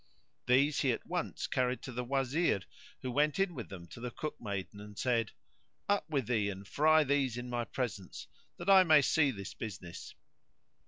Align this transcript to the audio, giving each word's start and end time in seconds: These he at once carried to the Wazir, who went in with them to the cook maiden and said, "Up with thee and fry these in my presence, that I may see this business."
These 0.47 0.79
he 0.81 0.91
at 0.93 1.05
once 1.05 1.45
carried 1.45 1.83
to 1.83 1.91
the 1.91 2.03
Wazir, 2.03 2.61
who 3.03 3.11
went 3.11 3.37
in 3.37 3.53
with 3.53 3.69
them 3.69 3.85
to 3.89 3.99
the 3.99 4.09
cook 4.09 4.35
maiden 4.41 4.79
and 4.81 4.97
said, 4.97 5.31
"Up 5.87 6.09
with 6.09 6.25
thee 6.25 6.49
and 6.49 6.67
fry 6.67 7.03
these 7.03 7.37
in 7.37 7.51
my 7.51 7.65
presence, 7.65 8.25
that 8.57 8.67
I 8.67 8.83
may 8.83 9.03
see 9.03 9.29
this 9.29 9.53
business." 9.53 10.15